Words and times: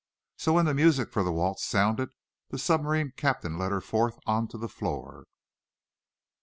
So, 0.35 0.53
when 0.53 0.65
the 0.65 0.73
music 0.73 1.11
for 1.11 1.21
the 1.21 1.31
waltz 1.31 1.63
sounded 1.63 2.09
the 2.49 2.57
submarine 2.57 3.11
captain 3.15 3.59
led 3.59 3.71
her 3.71 3.81
forth 3.81 4.17
on 4.25 4.47
to 4.47 4.57
the 4.57 4.67
floor. 4.67 5.25